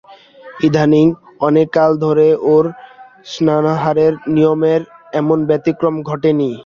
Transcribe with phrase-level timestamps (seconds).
[0.61, 1.07] ইদানীং
[1.41, 2.65] অনেক কাল ধরে ওর
[3.25, 4.81] স্নানাহারের নিয়মের
[5.13, 6.49] এমন ব্যতিক্রম ঘটে নি।